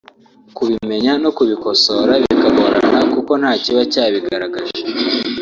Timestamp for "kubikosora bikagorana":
1.37-2.99